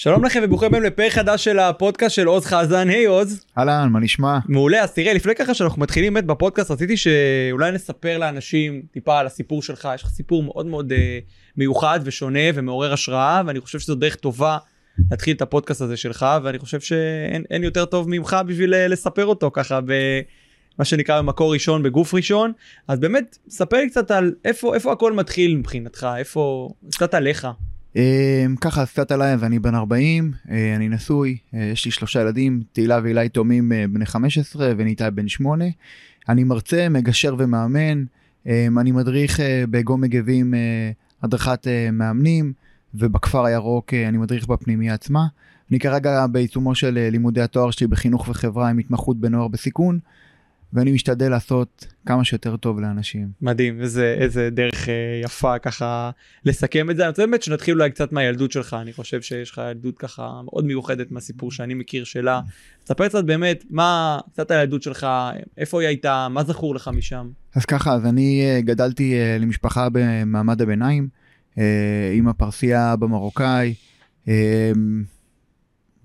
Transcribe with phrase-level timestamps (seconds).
[0.00, 3.44] שלום לכם וברוכים הבאים לפרק חדש של הפודקאסט של עוז חזן, היי עוז.
[3.58, 4.38] אהלן, מה נשמע?
[4.48, 9.26] מעולה, אז תראה, לפני ככה שאנחנו מתחילים באמת בפודקאסט, רציתי שאולי נספר לאנשים טיפה על
[9.26, 10.96] הסיפור שלך, יש לך סיפור מאוד מאוד uh,
[11.56, 14.58] מיוחד ושונה ומעורר השראה, ואני חושב שזו דרך טובה
[15.10, 19.50] להתחיל את הפודקאסט הזה שלך, ואני חושב שאין יותר טוב ממך בשביל uh, לספר אותו
[19.54, 19.92] ככה ב...
[20.78, 22.52] מה שנקרא במקור ראשון בגוף ראשון
[22.88, 27.46] אז באמת ספר לי קצת על איפה איפה הכל מתחיל מבחינתך איפה קצת עליך.
[27.96, 32.60] אמ, ככה קצת עליי ואני בן 40 אה, אני נשוי אה, יש לי שלושה ילדים
[32.72, 35.64] תהילה ואילי תאומים אה, בני 15 וניתאי בן 8.
[36.28, 38.04] אני מרצה מגשר ומאמן
[38.46, 40.54] אמ, אני מדריך בגו מגבים
[41.22, 42.52] הדרכת מאמנים
[42.94, 45.26] ובכפר הירוק אני מדריך בפנימיה עצמה.
[45.70, 49.98] אני כרגע בעיצומו של לימודי התואר שלי בחינוך וחברה עם התמחות בנוער בסיכון.
[50.72, 53.28] ואני משתדל לעשות כמה שיותר טוב לאנשים.
[53.42, 54.94] מדהים, איזה, איזה דרך אה,
[55.24, 56.10] יפה ככה
[56.44, 57.02] לסכם את זה.
[57.02, 60.64] אני רוצה באמת שנתחיל אולי קצת מהילדות שלך, אני חושב שיש לך ילדות ככה מאוד
[60.64, 62.40] מיוחדת מהסיפור שאני מכיר שלה.
[62.84, 65.06] תספר קצת באמת, מה, קצת הילדות שלך,
[65.56, 67.28] איפה היא הייתה, מה זכור לך משם?
[67.54, 71.08] אז ככה, אז אני אה, גדלתי אה, למשפחה במעמד הביניים,
[72.12, 73.74] עם הפרסייה במרוקאי.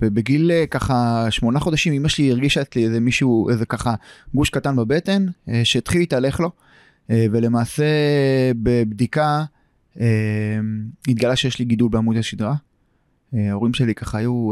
[0.03, 3.95] ובגיל אה, ככה שמונה חודשים אמא שלי הרגישה אצלי איזה מישהו איזה ככה
[4.35, 6.51] גוש קטן בבטן אה, שהתחיל להתהלך לו
[7.09, 7.85] אה, ולמעשה
[8.63, 9.43] בבדיקה
[11.07, 12.55] התגלה שיש לי גידול בעמוד השדרה.
[13.33, 14.49] ההורים שלי ככה היו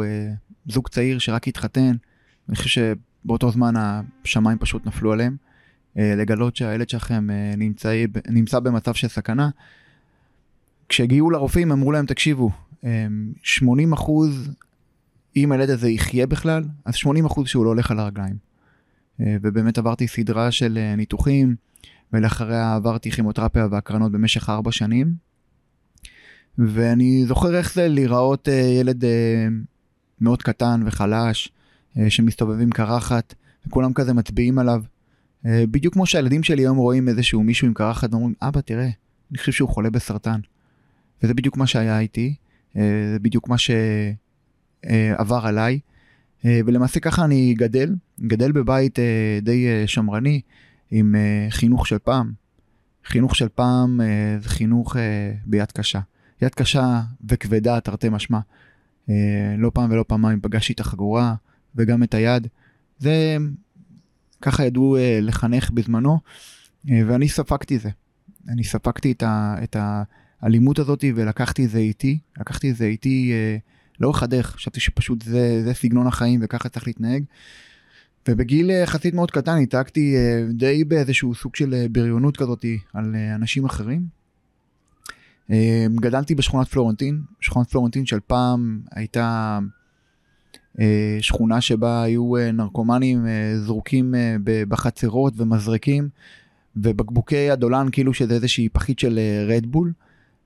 [0.68, 1.92] זוג צעיר שרק התחתן.
[2.50, 2.70] אני חושב
[3.24, 5.36] שבאותו זמן השמיים פשוט נפלו עליהם.
[5.96, 7.28] לגלות שהילד שלכם
[7.58, 9.50] נמצא, נמצא במצב של סכנה.
[10.90, 12.50] כשהגיעו לרופאים אמרו להם תקשיבו
[13.44, 14.52] 80 אחוז
[15.36, 18.52] אם הילד הזה יחיה בכלל, אז 80% שהוא לא הולך על הרגליים.
[19.22, 21.56] אה, ובאמת עברתי סדרה של אה, ניתוחים,
[22.14, 25.14] ולאחריה עברתי כימותרפיה והקרנות במשך ארבע שנים.
[26.58, 29.04] ואני זוכר איך זה להיראות אה, ילד
[30.22, 31.52] מאוד קטן וחלש,
[32.10, 33.34] שמסתובב עם קרחת,
[33.68, 34.84] וכולם כזה מצביעים עליו.
[35.46, 38.90] בדיוק כמו שהילדים שלי היום רואים איזשהו מישהו עם קרחת ואומרים, אבא תראה,
[39.32, 40.40] אני חושב שהוא חולה בסרטן.
[41.24, 42.36] וזה בדיוק מה שהיה איתי,
[42.76, 43.72] זה בדיוק מה ש...
[44.90, 45.80] אה, עבר עליי.
[46.46, 50.42] אה, ולמעשה ככה אני גדל, גדל בבית אה, די שמרני
[50.92, 51.16] עם
[51.50, 52.32] חינוך של פעם.
[53.06, 54.00] חינוך של פעם
[54.40, 54.96] זה חינוך
[55.46, 56.00] ביד קשה.
[56.42, 58.40] יד קשה וכבדה תרתי משמע.
[59.58, 61.36] לא פעם ולא פעמיים פגשתי את החגורה
[61.76, 62.48] וגם את היד.
[63.00, 63.38] זה
[64.42, 66.20] ככה ידעו לחנך בזמנו
[66.86, 67.90] ואני ספגתי זה.
[68.48, 69.14] אני ספגתי
[69.64, 69.76] את,
[70.42, 73.34] האלימות הזאת ולקחתי את זה איתי, לקחתי את זה איתי
[74.02, 77.24] לאורך הדרך חשבתי שפשוט זה, זה סגנון החיים וככה צריך להתנהג.
[78.30, 83.16] ובגיל אה, יחסית מאוד קטן התנהגתי אה, די באיזשהו סוג של אה, בריונות כזאת על
[83.36, 84.22] אנשים אחרים.
[85.96, 89.60] גדלתי בשכונת פלורנטין, שכונת פלורנטין של פעם הייתה
[91.22, 93.26] שכונה שבה היו נרקומנים
[93.58, 96.10] זרוקים בחצרות ומזרקים
[96.76, 99.92] ובקבוקי אדולן כאילו שזה איזושהי פחית של רדבול.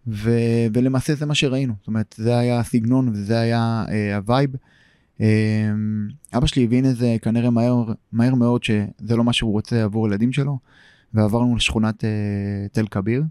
[0.08, 0.32] ו,
[0.74, 4.50] ולמעשה זה מה שראינו, זאת אומרת זה היה הסגנון וזה היה אה, ה vibe.
[5.22, 5.72] אה,
[6.34, 10.06] אבא שלי הבין את זה כנראה מהר, מהר מאוד שזה לא מה שהוא רוצה עבור
[10.06, 10.60] הילדים שלו,
[11.14, 12.10] ועברנו לשכונת אה,
[12.72, 13.24] תל כביר.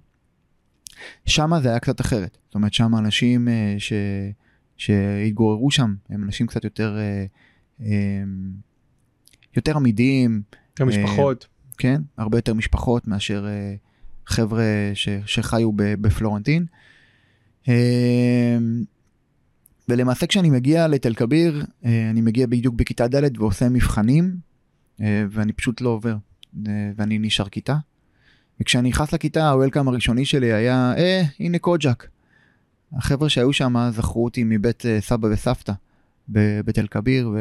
[1.26, 3.92] שם זה היה קצת אחרת, זאת אומרת שם אנשים אה, ש,
[4.76, 7.24] שהתגוררו שם הם אנשים קצת יותר, אה,
[7.80, 8.22] אה,
[9.56, 10.42] יותר עמידים.
[10.70, 11.44] יותר משפחות.
[11.44, 13.46] אה, כן, הרבה יותר משפחות מאשר...
[13.46, 13.74] אה,
[14.26, 14.64] חבר'ה
[14.94, 16.66] ש, שחיו בפלורנטין.
[17.68, 17.74] אמ,
[19.88, 24.36] ולמעשה כשאני מגיע לתל כביר, אה, אני מגיע בדיוק בכיתה ד' ועושה מבחנים,
[25.00, 26.16] אה, ואני פשוט לא עובר,
[26.66, 27.76] אה, ואני נשאר כיתה.
[28.60, 32.08] וכשאני נכנס לכיתה, הוולקאם הראשוני שלי היה, אה, הנה קוג'אק.
[32.92, 35.72] החבר'ה שהיו שם זכרו אותי מבית סבא וסבתא
[36.28, 37.34] בתל כביר,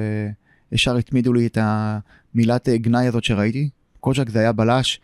[0.72, 3.70] וישר התמידו לי את המילת גנאי הזאת שראיתי.
[4.00, 5.00] קוג'אק זה היה בלש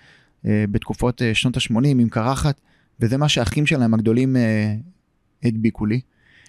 [0.45, 2.61] בתקופות אה, שנות ה-80 עם קרחת,
[2.99, 4.75] וזה מה שהאחים שלהם הגדולים אה,
[5.43, 6.01] הדביקו לי.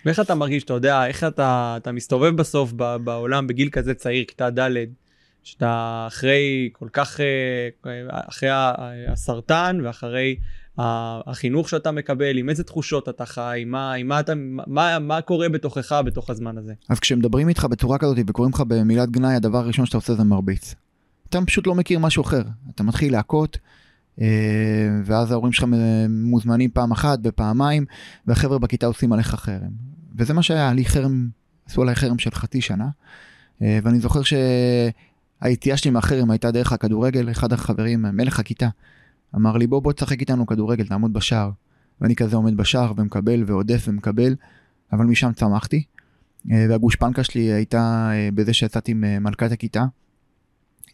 [0.04, 2.72] ואיך אתה מרגיש, אתה יודע, איך אתה, אתה מסתובב בסוף
[3.04, 4.70] בעולם בגיל כזה צעיר, כיתה ד',
[5.42, 7.20] שאתה אחרי כל כך,
[8.10, 8.48] אחרי
[9.08, 10.36] הסרטן ואחרי
[10.78, 14.32] החינוך שאתה מקבל, עם איזה תחושות אתה חי, מה, מה, אתה,
[14.66, 16.74] מה, מה קורה בתוכך בתוך הזמן הזה?
[16.88, 20.74] אז כשמדברים איתך בצורה כזאת וקוראים לך במילת גנאי, הדבר הראשון שאתה עושה זה מרביץ.
[21.28, 22.42] אתה פשוט לא מכיר משהו אחר,
[22.74, 23.79] אתה מתחיל להכות, אה,
[25.04, 25.66] ואז ההורים שלך
[26.08, 27.84] מוזמנים פעם אחת ופעמיים,
[28.26, 29.70] והחבר'ה בכיתה עושים עליך חרם.
[30.16, 31.28] וזה מה שהיה לי חרם,
[31.66, 32.88] עשו עליי חרם של חצי שנה,
[33.62, 34.20] אה, ואני זוכר
[35.42, 38.68] שהיציאה שלי מהחרם הייתה דרך הכדורגל, אחד החברים, מלך הכיתה,
[39.34, 41.50] אמר לי בוא בוא תשחק איתנו כדורגל, תעמוד בשער.
[42.00, 44.34] ואני כזה עומד בשער ומקבל ועודף ומקבל,
[44.92, 45.82] אבל משם צמחתי.
[46.50, 49.84] אה, והגושפנקה שלי הייתה אה, בזה שיצאתי עם אה, מלכת הכיתה,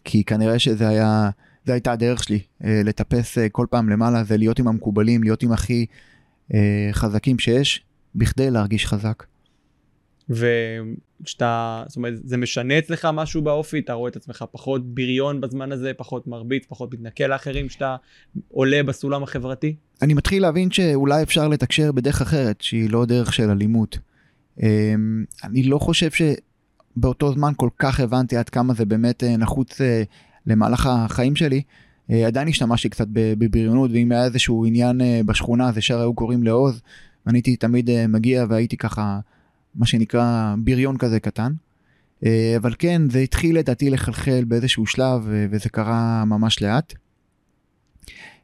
[0.05, 1.31] כי כנראה שזה היה,
[1.67, 5.43] זו הייתה הדרך שלי, אה, לטפס אה, כל פעם למעלה, זה להיות עם המקובלים, להיות
[5.43, 5.87] עם הכי
[6.55, 7.85] אה, חזקים שיש,
[8.15, 9.23] בכדי להרגיש חזק.
[10.31, 13.79] וכשאתה, זאת אומרת, זה משנה אצלך משהו באופי?
[13.79, 17.97] אתה רואה את עצמך פחות בריון בזמן הזה, פחות מרביץ, פחות מתנכל לאחרים, כשאתה
[18.49, 19.77] עולה בסולם החברתי?
[20.03, 23.99] אני מתחיל להבין שאולי אפשר לתקשר בדרך אחרת, שהיא לא דרך של אלימות.
[25.45, 29.81] אני לא חושב שבאותו זמן כל כך הבנתי עד כמה זה באמת נחוץ
[30.47, 31.63] למהלך החיים שלי.
[32.11, 36.83] אה, עדיין השתמשתי קצת בבריונות, ואם היה איזשהו עניין בשכונה, אז ישר היו קוראים לעוז,
[37.27, 39.21] ואני הייתי תמיד מגיע והייתי ככה,
[39.75, 41.53] מה שנקרא, בריון כזה קטן.
[42.57, 46.95] אבל כן, זה התחיל לדעתי לחלחל באיזשהו שלב, וזה קרה ממש לאט.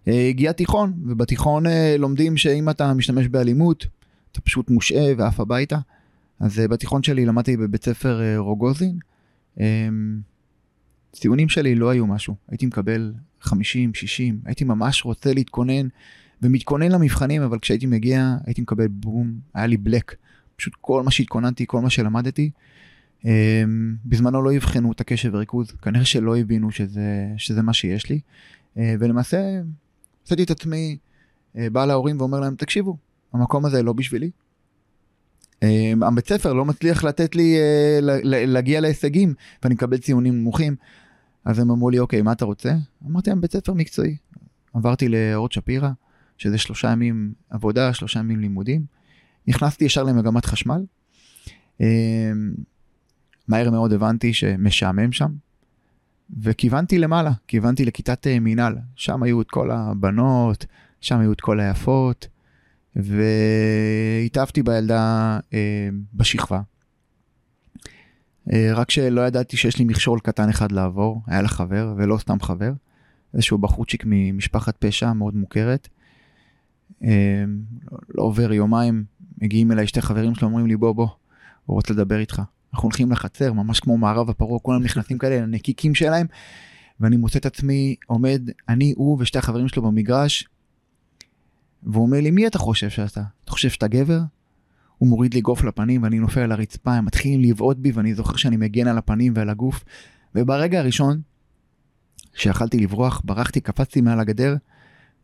[0.06, 1.64] הגיע תיכון, ובתיכון
[1.98, 3.87] לומדים שאם אתה משתמש באלימות,
[4.32, 5.78] אתה פשוט מושעה ועף הביתה.
[6.40, 8.98] אז בתיכון שלי למדתי בבית ספר רוגוזין.
[11.12, 15.88] Um, ציונים שלי לא היו משהו, הייתי מקבל 50, 60, הייתי ממש רוצה להתכונן
[16.42, 20.14] ומתכונן למבחנים, אבל כשהייתי מגיע הייתי מקבל בום, היה לי בלק.
[20.56, 22.50] פשוט כל מה שהתכוננתי, כל מה שלמדתי.
[23.22, 23.26] Um,
[24.04, 28.20] בזמנו לא אבחנו את הקשב וריכוז, כנראה שלא הבינו שזה, שזה מה שיש לי.
[28.76, 29.60] Uh, ולמעשה,
[30.26, 30.96] עשיתי את עצמי
[31.54, 32.96] uh, בא להורים ואומר להם, תקשיבו,
[33.32, 34.30] המקום הזה לא בשבילי.
[35.62, 40.76] Um, הבית ספר לא מצליח לתת לי uh, להגיע להישגים ואני מקבל ציונים נמוכים.
[41.44, 42.74] אז הם אמרו לי אוקיי מה אתה רוצה?
[43.06, 44.16] אמרתי להם בית ספר מקצועי.
[44.74, 45.90] עברתי לאורות שפירא
[46.38, 48.84] שזה שלושה ימים עבודה שלושה ימים לימודים.
[49.48, 50.84] נכנסתי ישר למגמת חשמל.
[51.78, 51.84] Um,
[53.48, 55.32] מהר מאוד הבנתי שמשעמם שם.
[56.40, 60.66] וכיוונתי למעלה כיוונתי לכיתת uh, מינהל שם היו את כל הבנות
[61.00, 62.26] שם היו את כל היפות.
[62.96, 66.60] והתאהבתי בילדה אה, בשכבה.
[68.52, 72.40] אה, רק שלא ידעתי שיש לי מכשול קטן אחד לעבור, היה לה חבר, ולא סתם
[72.40, 72.72] חבר,
[73.34, 75.88] איזשהו בחורצ'יק ממשפחת פשע מאוד מוכרת.
[77.04, 77.44] אה,
[78.14, 79.04] לא עובר יומיים,
[79.42, 81.08] מגיעים אליי שתי חברים שלו, אומרים לי בוא בוא,
[81.66, 82.42] הוא רוצה לדבר איתך.
[82.74, 86.26] אנחנו הולכים לחצר, ממש כמו מערב הפרעה, כולם נכנסים כאלה לנקיקים שלהם,
[87.00, 90.48] ואני מוצא את עצמי עומד, אני, הוא ושתי החברים שלו במגרש,
[91.82, 93.23] והוא אומר לי, מי אתה חושב שאתה?
[93.44, 94.20] אתה חושב שאתה גבר?
[94.99, 98.37] הוא מוריד לי גוף לפנים ואני נופל על הרצפה, הם מתחילים לבעוט בי ואני זוכר
[98.37, 99.84] שאני מגן על הפנים ועל הגוף.
[100.34, 101.20] וברגע הראשון,
[102.32, 104.56] כשיכלתי לברוח, ברחתי, קפצתי מעל הגדר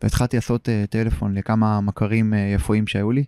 [0.03, 3.25] והתחלתי לעשות uh, טלפון לכמה מכרים uh, יפואים שהיו לי.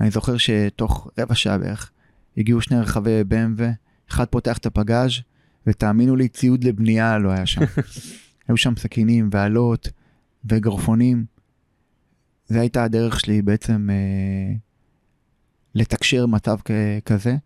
[0.00, 1.90] אני זוכר שתוך רבע שעה בערך
[2.36, 3.62] הגיעו שני רכבי BMW,
[4.10, 5.12] אחד פותח את הפגאז'
[5.66, 7.60] ותאמינו לי, ציוד לבנייה לא היה שם.
[8.48, 9.88] היו שם סכינים ועלות
[10.44, 11.35] וגרפונים.
[12.46, 14.54] זה הייתה הדרך שלי בעצם אה,
[15.74, 16.70] לתקשר מצב כ-
[17.04, 17.36] כזה.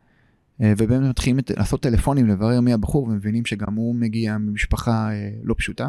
[0.63, 5.55] אה, ובאמת מתחילים לעשות טלפונים לברר מי הבחור ומבינים שגם הוא מגיע ממשפחה אה, לא
[5.59, 5.89] פשוטה.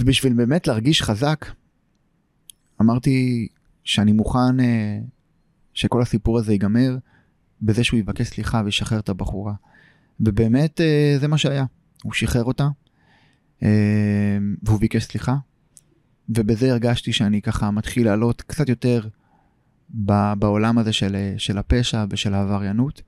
[0.00, 1.46] ובשביל באמת להרגיש חזק,
[2.80, 3.48] אמרתי
[3.84, 4.98] שאני מוכן אה,
[5.74, 6.96] שכל הסיפור הזה ייגמר
[7.62, 9.54] בזה שהוא יבקש סליחה וישחרר את הבחורה.
[10.20, 11.64] ובאמת אה, זה מה שהיה,
[12.02, 12.68] הוא שחרר אותה
[13.62, 15.36] אה, והוא ביקש סליחה
[16.36, 19.08] ובזה הרגשתי שאני ככה מתחיל לעלות קצת יותר
[20.38, 23.02] בעולם הזה של, של הפשע ושל העבריינות.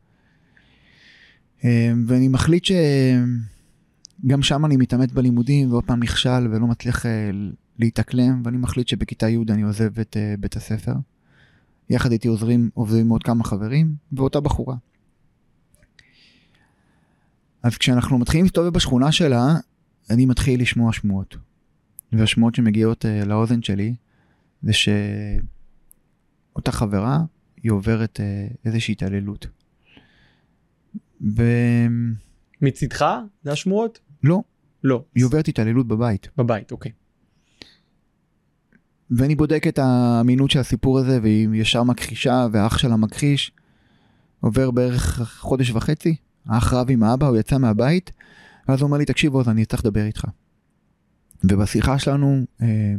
[1.65, 7.31] אמ, ואני מחליט שגם שם אני מתעמת בלימודים ועוד פעם נכשל ולא מצליח אה,
[7.79, 10.95] להתאקלם, ואני מחליט שבכיתה י' אני עוזב את אה, בית הספר.
[11.91, 14.77] יחד איתי עוזרים, עוזרים עוד כמה חברים ואותה בחורה.
[17.63, 19.57] אז כשאנחנו מתחילים להסתובב בשכונה שלה,
[20.11, 21.37] אני מתחיל לשמוע שמועות.
[22.13, 23.95] והשמועות שמגיעות uh, לאוזן שלי
[24.63, 24.73] זה
[26.53, 27.19] שאותה חברה
[27.63, 29.47] היא עוברת uh, איזושהי התעללות.
[31.37, 31.43] ו...
[32.63, 33.07] מצידך?
[33.43, 33.99] זה השמועות?
[34.25, 34.43] לא.
[34.85, 35.05] לא.
[35.15, 36.29] היא עוברת התעללות בבית.
[36.37, 36.93] בבית, אוקיי.
[39.11, 43.53] ואני בודק את האמינות של הסיפור הזה והיא ישר מכחישה והאח שלה מכחיש.
[44.41, 46.17] עובר בערך חודש וחצי,
[46.47, 48.11] האח רב עם האבא, הוא יצא מהבית,
[48.69, 50.25] ואז הוא אומר לי, תקשיב עוז, אני צריך לדבר איתך.
[51.45, 52.95] ובשיחה שלנו אה,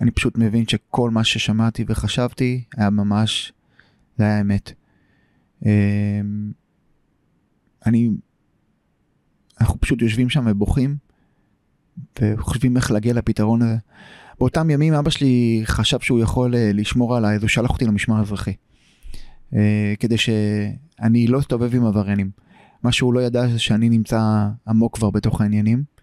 [0.00, 3.52] אני פשוט מבין שכל מה ששמעתי וחשבתי היה ממש,
[4.18, 4.72] זה היה אמת.
[5.66, 6.20] אה,
[7.86, 8.10] אני,
[9.60, 10.96] אנחנו פשוט יושבים שם ובוכים
[12.20, 13.76] וחושבים איך להגיע לפתרון הזה.
[14.38, 18.16] באותם ימים אבא שלי חשב שהוא יכול אה, לשמור עליי, אז הוא שלח אותי למשמר
[18.16, 18.52] האזרחי.
[20.00, 22.30] כדי שאני לא אסתובב עם עבריינים.
[22.82, 25.93] מה שהוא לא ידע זה שאני נמצא עמוק כבר בתוך העניינים.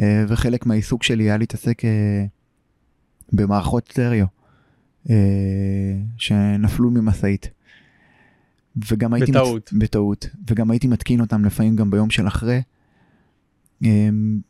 [0.00, 2.24] אה, וחלק מהעיסוק שלי היה להתעסק אה,
[3.32, 4.26] במערכות סטריאו
[5.10, 7.50] אה, שנפלו ממשאית.
[8.90, 9.32] וגם הייתי...
[9.32, 9.72] בטעות.
[9.72, 9.82] מצ...
[9.82, 10.26] בטעות.
[10.50, 12.62] וגם הייתי מתקין אותם לפעמים גם ביום של אחרי.
[13.82, 14.40] אמ,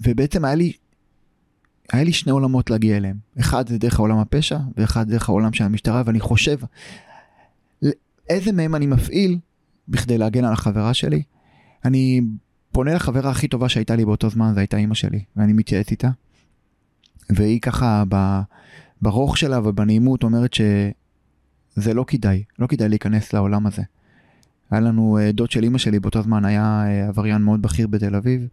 [0.00, 0.72] ובעצם היה לי,
[1.92, 3.16] היה לי שני עולמות להגיע אליהם.
[3.40, 6.58] אחד זה דרך העולם הפשע, ואחד דרך העולם של המשטרה, ואני חושב
[8.28, 9.38] איזה מהם אני מפעיל
[9.88, 11.22] בכדי להגן על החברה שלי.
[11.84, 12.20] אני
[12.74, 16.10] פונה לחברה הכי טובה שהייתה לי באותו זמן, זו הייתה אימא שלי, ואני מתייעץ איתה.
[17.30, 18.40] והיא ככה ב,
[19.02, 23.82] ברוך שלה ובנעימות אומרת שזה לא כדאי, לא כדאי להיכנס לעולם הזה.
[24.70, 28.14] היה לנו אה, דוד של אימא שלי באותו זמן היה אה, עבריין מאוד בכיר בתל
[28.16, 28.48] אביב,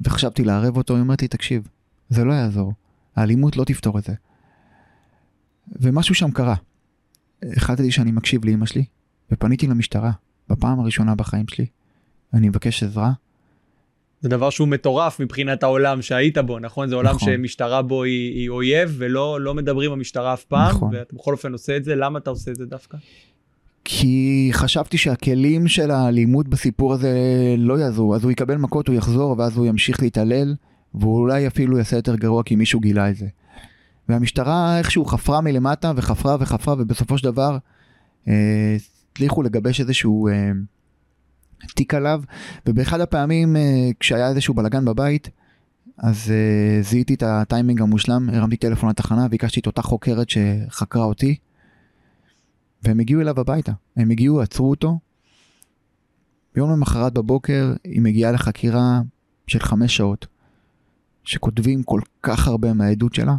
[0.00, 1.68] וחשבתי לערב אותו, היא אומרת לי, תקשיב,
[2.08, 2.72] זה לא יעזור,
[3.16, 4.14] האלימות לא תפתור את זה.
[5.68, 6.54] ומשהו שם קרה.
[7.42, 8.84] החלטתי שאני מקשיב לאימא שלי,
[9.32, 10.12] ופניתי למשטרה,
[10.48, 11.66] בפעם הראשונה בחיים שלי.
[12.34, 13.12] אני מבקש עזרה.
[14.20, 16.88] זה דבר שהוא מטורף מבחינת העולם שהיית בו, נכון?
[16.88, 17.28] זה עולם נכון.
[17.32, 20.90] שמשטרה בו היא, היא אויב ולא לא מדברים במשטרה אף פעם, נכון.
[20.94, 22.96] ואתה בכל אופן עושה את זה, למה אתה עושה את זה דווקא?
[23.84, 27.10] כי חשבתי שהכלים של האלימות בסיפור הזה
[27.58, 30.54] לא יעזרו, אז הוא יקבל מכות, הוא יחזור, ואז הוא ימשיך להתעלל,
[30.94, 33.26] ואולי אפילו יעשה יותר גרוע כי מישהו גילה את זה.
[34.08, 37.58] והמשטרה איכשהו חפרה מלמטה וחפרה וחפרה, ובסופו של דבר
[38.28, 38.76] אה,
[39.12, 40.50] הצליחו לגבש איזשהו אה,
[41.74, 42.22] תיק עליו,
[42.66, 45.28] ובאחד הפעמים אה, כשהיה איזשהו בלאגן בבית,
[45.98, 51.36] אז אה, זיהיתי את הטיימינג המושלם, הרמתי טלפון לתחנה וביקשתי את אותה חוקרת שחקרה אותי.
[52.82, 53.72] והם הגיעו אליו הביתה.
[53.96, 54.98] הם הגיעו, עצרו אותו.
[56.54, 59.00] ביום למחרת בבוקר היא מגיעה לחקירה
[59.46, 60.26] של חמש שעות,
[61.24, 63.36] שכותבים כל כך הרבה מהעדות שלה,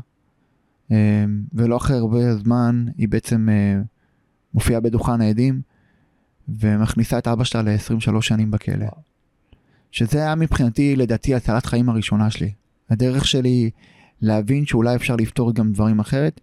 [0.92, 3.48] אה, ולא אחרי הרבה זמן היא בעצם
[4.54, 5.62] מופיעה בדוכן העדים,
[6.60, 8.88] ומכניסה את אבא שלה ל-23 שנים בכלא.
[9.92, 12.52] שזה היה מבחינתי לדעתי הצלת חיים הראשונה שלי.
[12.90, 13.70] הדרך שלי
[14.22, 16.42] להבין שאולי אפשר לפתור גם דברים אחרת.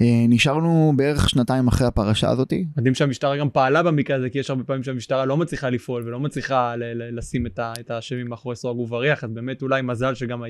[0.00, 2.64] אה, נשארנו בערך שנתיים אחרי הפרשה הזאתי.
[2.76, 6.20] מדהים שהמשטרה גם פעלה במקרה הזה, כי יש הרבה פעמים שהמשטרה לא מצליחה לפעול ולא
[6.20, 6.74] מצליחה
[7.12, 10.42] לשים את האשמים מאחורי סורג ובריח, אז באמת אולי מזל שגם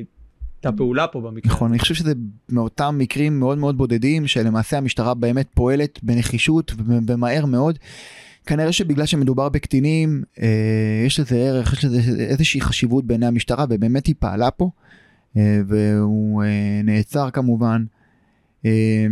[0.65, 1.53] הייתה פעולה פה במקרה.
[1.53, 2.13] נכון, אני חושב שזה
[2.49, 6.73] מאותם מקרים מאוד מאוד בודדים שלמעשה המשטרה באמת פועלת בנחישות
[7.07, 7.79] ומהר מאוד.
[8.47, 14.07] כנראה שבגלל שמדובר בקטינים אה, יש לזה ערך, יש לזה איזושהי חשיבות בעיני המשטרה ובאמת
[14.07, 14.71] היא פעלה פה
[15.37, 17.85] אה, והוא אה, נעצר כמובן.
[18.65, 19.07] אה,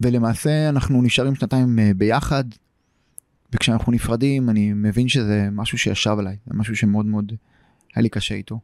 [0.00, 2.44] ולמעשה אנחנו נשארים שנתיים אה, ביחד
[3.52, 7.32] וכשאנחנו נפרדים אני מבין שזה משהו שישב עליי, זה משהו שמאוד מאוד
[7.94, 8.60] היה לי קשה איתו.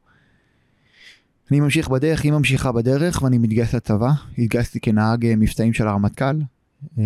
[1.51, 6.41] אני ממשיך בדרך, היא ממשיכה בדרך ואני מתגייס לצבא, התגייסתי כנהג אה, מבצעים של הרמטכ"ל.
[6.99, 7.05] אה,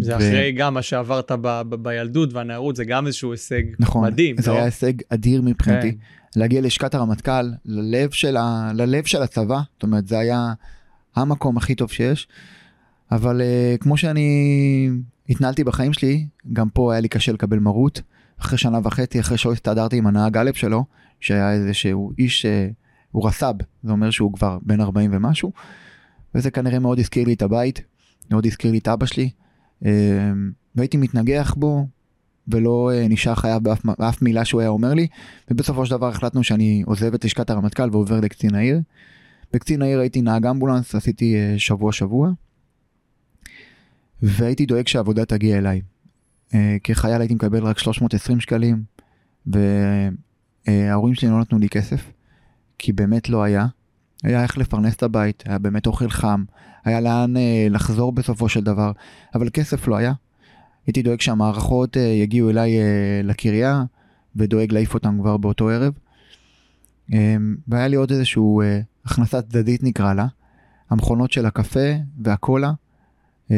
[0.00, 4.06] זה ו- אחרי גם מה שעברת ב- ב- בילדות והנערות, זה גם איזשהו הישג נכון,
[4.06, 4.56] מדהים, זה לא?
[4.56, 5.92] היה הישג אדיר מבחינתי.
[5.92, 6.40] כן.
[6.40, 8.72] להגיע ללשכת הרמטכ"ל, ללב של, ה...
[8.74, 10.52] ללב של הצבא, זאת אומרת זה היה
[11.16, 12.28] המקום הכי טוב שיש.
[13.12, 14.88] אבל uh, כמו שאני
[15.28, 18.02] התנהלתי בחיים שלי, גם פה היה לי קשה לקבל מרות.
[18.40, 20.84] אחרי שנה וחצי, אחרי שלא הסתדרתי עם הנהג א' שלו,
[21.20, 22.72] שהיה איזה שהוא איש, uh,
[23.10, 25.52] הוא רס"ב, זה אומר שהוא כבר בן 40 ומשהו,
[26.34, 27.80] וזה כנראה מאוד הזכיר לי את הבית,
[28.30, 29.30] מאוד הזכיר לי את אבא שלי,
[29.82, 29.86] uh,
[30.74, 31.86] והייתי מתנגח בו,
[32.48, 35.06] ולא uh, נשאר חייב באף, באף מילה שהוא היה אומר לי,
[35.50, 38.80] ובסופו של דבר החלטנו שאני עוזב את לשכת הרמטכ"ל ועובר לקצין העיר.
[39.52, 42.30] בקצין העיר הייתי נהג אמבולנס, עשיתי שבוע שבוע,
[44.22, 45.80] והייתי דואג שהעבודה תגיע אליי.
[46.84, 48.82] כחייל הייתי מקבל רק 320 שקלים,
[50.70, 52.12] וההורים שלי לא נתנו לי כסף,
[52.78, 53.66] כי באמת לא היה.
[54.22, 56.44] היה איך לפרנס את הבית, היה באמת אוכל חם,
[56.84, 58.92] היה לאן uh, לחזור בסופו של דבר,
[59.34, 60.12] אבל כסף לא היה.
[60.86, 63.84] הייתי דואג שהמערכות uh, יגיעו אליי uh, לקריה,
[64.36, 65.92] ודואג להעיף אותם כבר באותו ערב.
[67.10, 67.14] Um,
[67.68, 68.64] והיה לי עוד איזשהו uh,
[69.04, 70.26] הכנסה צדדית נקרא לה,
[70.90, 71.90] המכונות של הקפה
[72.22, 72.72] והקולה,
[73.48, 73.52] uh,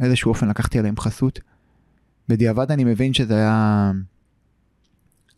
[0.00, 1.40] איזשהו אופן לקחתי עליהם חסות.
[2.28, 3.92] בדיעבד אני מבין שזה היה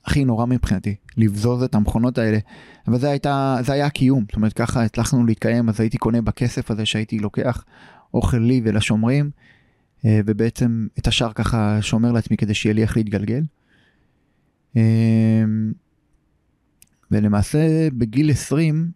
[0.05, 2.39] הכי נורא מבחינתי, לבזוז את המכונות האלה,
[2.89, 6.71] אבל זה, הייתה, זה היה הקיום, זאת אומרת ככה הצלחנו להתקיים, אז הייתי קונה בכסף
[6.71, 7.65] הזה שהייתי לוקח
[8.15, 9.31] אוכל לי ולשומרים,
[10.05, 13.43] אה, ובעצם את השאר ככה שומר לעצמי כדי שיהיה לי איך להתגלגל.
[14.77, 15.45] אה,
[17.11, 18.91] ולמעשה בגיל 20,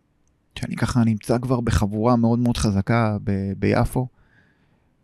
[0.58, 3.16] שאני ככה נמצא כבר בחבורה מאוד מאוד חזקה
[3.58, 4.08] ביפו,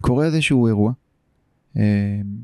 [0.01, 0.93] קורה איזשהו אירוע,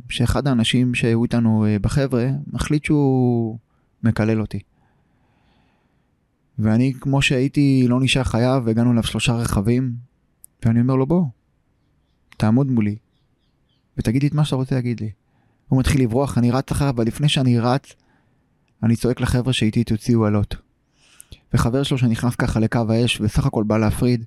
[0.09, 3.59] שאחד האנשים שהיו איתנו אה, בחבר'ה מחליט שהוא
[4.03, 4.59] מקלל אותי.
[6.59, 9.95] ואני כמו שהייתי לא נשאר חייב והגענו אליו שלושה רכבים
[10.65, 11.25] ואני אומר לו בוא
[12.37, 12.97] תעמוד מולי
[13.99, 15.11] ותגיד לי את מה שאתה רוצה להגיד לי.
[15.69, 17.93] הוא מתחיל לברוח אני רץ אחריו אבל לפני שאני רץ
[18.83, 20.57] אני צועק לחבר'ה שאיתי תוציאו עלות.
[21.55, 24.25] וחבר שלו שנכנס ככה לקו האש וסך הכל בא להפריד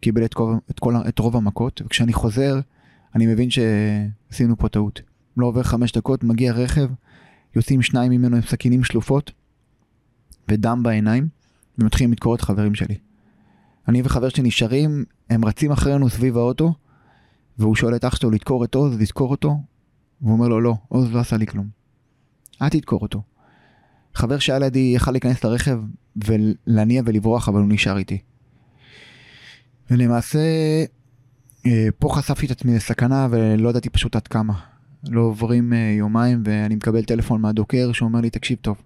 [0.00, 2.60] קיבל את, כל, את, כל, את רוב המכות, וכשאני חוזר,
[3.14, 5.00] אני מבין שעשינו פה טעות.
[5.36, 6.88] לא עובר חמש דקות, מגיע רכב,
[7.56, 9.32] יוצאים שניים ממנו עם סכינים שלופות,
[10.48, 11.28] ודם בעיניים,
[11.78, 12.96] ומתחילים לדקור את חברים שלי.
[13.88, 16.74] אני וחבר שלי נשארים, הם רצים אחרינו סביב האוטו,
[17.58, 19.56] והוא שואל את אח שלו לדקור את עוז, לדקור אותו,
[20.20, 21.68] והוא אומר לו לא, עוז לא עשה לי כלום.
[22.62, 23.22] אל תדקור אותו.
[24.14, 25.80] חבר שהיה לידי יכל להיכנס לרכב
[26.16, 28.18] ולהניע ולברוח, אבל הוא נשאר איתי.
[29.90, 30.38] ולמעשה,
[31.98, 34.54] פה חשפתי את עצמי לסכנה ולא ידעתי פשוט עד כמה.
[35.08, 38.82] לא עוברים אה, יומיים ואני מקבל טלפון מהדוקר שאומר לי, תקשיב טוב,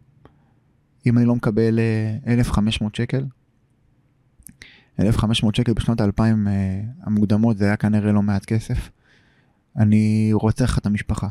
[1.06, 1.78] אם אני לא מקבל
[2.26, 3.24] 1,500 אה, שקל,
[5.00, 6.48] 1,500 שקל בשנות האלפיים
[7.02, 8.90] המוקדמות זה היה כנראה לא מעט כסף,
[9.76, 11.28] אני רוצה לך את המשפחה.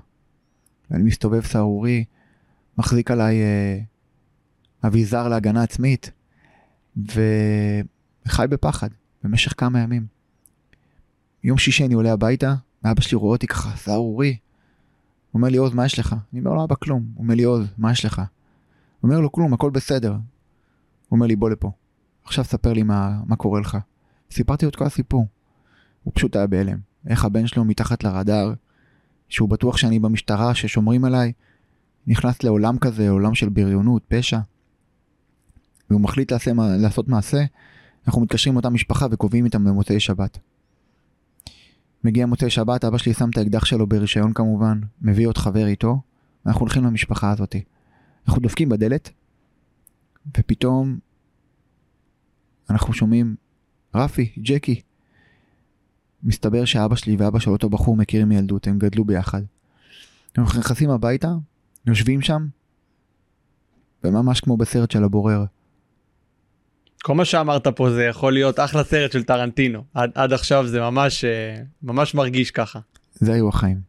[0.91, 2.05] ואני מסתובב סהרורי,
[2.77, 3.35] מחזיק עליי
[4.87, 6.11] אביזר להגנה עצמית,
[6.97, 8.89] וחי בפחד
[9.23, 10.14] במשך כמה ימים.
[11.45, 14.37] יום שישי אני עולה הביתה, ואבא שלי רואה אותי ככה, סהרורי.
[15.31, 16.15] הוא אומר לי, עוז, מה יש לך?
[16.33, 17.05] אני אומר לו, אבא, כלום.
[17.13, 18.19] הוא אומר לי, עוז, מה יש לך?
[18.19, 18.25] הוא
[19.03, 20.11] אומר לו, כלום, הכל בסדר.
[20.11, 20.19] הוא
[21.11, 21.71] אומר לי, בוא לפה.
[22.23, 23.77] עכשיו ספר לי מה, מה קורה לך.
[24.31, 25.27] סיפרתי לו את כל הסיפור.
[26.03, 26.77] הוא פשוט היה בהלם.
[27.07, 28.53] איך הבן שלו מתחת לרדאר,
[29.29, 31.31] שהוא בטוח שאני במשטרה, ששומרים עליי,
[32.07, 34.39] נכנס לעולם כזה, עולם של בריונות, פשע.
[35.89, 37.45] והוא מחליט לעשה, לעשות מעשה,
[38.07, 40.39] אנחנו מתקשרים עם אותה משפחה וקובעים איתם במוצאי שבת.
[42.05, 46.01] מגיע מוצאי שבת, אבא שלי שם את האקדח שלו ברישיון כמובן, מביא עוד חבר איתו,
[46.45, 47.63] ואנחנו הולכים למשפחה הזאתי.
[48.27, 49.09] אנחנו דופקים בדלת,
[50.37, 50.99] ופתאום
[52.69, 53.35] אנחנו שומעים,
[53.95, 54.81] רפי, ג'קי.
[56.23, 59.41] מסתבר שאבא שלי ואבא של אותו בחור מכירים מילדות, הם גדלו ביחד.
[60.37, 61.35] אנחנו נכנסים הביתה,
[61.85, 62.47] יושבים שם,
[64.03, 65.45] וממש כמו בסרט של הבורר.
[67.05, 69.83] כל מה שאמרת פה זה יכול להיות אחלה סרט של טרנטינו.
[69.93, 72.79] עד, עד עכשיו זה ממש, אה, ממש מרגיש ככה.
[73.13, 73.81] זה היו החיים.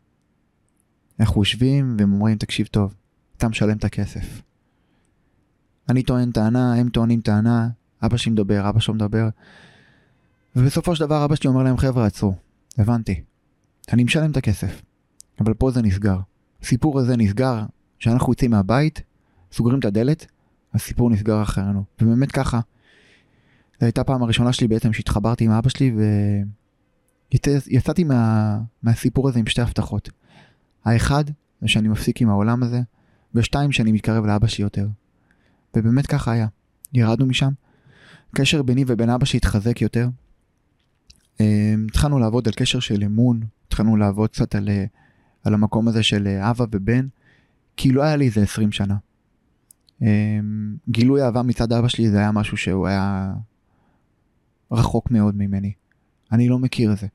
[1.20, 2.95] אנחנו יושבים והם אומרים, תקשיב טוב,
[3.36, 4.43] אתה משלם את הכסף.
[5.88, 7.69] אני טוען טענה, הם טוענים טענה,
[8.02, 9.28] אבא שלי מדבר, אבא שלו מדבר.
[10.56, 12.34] ובסופו של דבר אבא שלי אומר להם, חבר'ה, עצרו,
[12.78, 13.23] הבנתי.
[13.93, 14.82] אני משלם את הכסף.
[15.40, 16.19] אבל פה זה נסגר.
[16.62, 17.62] הסיפור הזה נסגר,
[17.99, 19.02] כשאנחנו יוצאים מהבית,
[19.52, 20.26] סוגרים את הדלת,
[20.75, 21.84] הסיפור נסגר אחרינו.
[22.00, 22.60] ובאמת ככה.
[23.80, 25.95] זו הייתה הפעם הראשונה שלי בעצם שהתחברתי עם אבא שלי
[27.71, 28.58] ויצאתי מה...
[28.82, 30.10] מהסיפור הזה עם שתי הבטחות.
[30.84, 31.25] האחד
[31.60, 32.80] זה שאני מפסיק עם העולם הזה,
[33.34, 34.89] ושתיים שאני מתקרב לאבא שלי יותר.
[35.76, 36.47] ובאמת ככה היה.
[36.93, 37.52] ירדנו משם,
[38.34, 40.08] קשר ביני ובין אבא שלי התחזק יותר.
[41.41, 44.69] אמ, התחלנו לעבוד על קשר של אמון, התחלנו לעבוד קצת על,
[45.45, 47.06] על המקום הזה של אבא ובן,
[47.76, 48.97] כי לא היה לי איזה 20 שנה.
[50.89, 53.32] גילוי אהבה מצד אבא שלי זה היה משהו שהוא היה
[54.70, 55.72] רחוק מאוד ממני.
[56.32, 57.06] אני לא מכיר את זה.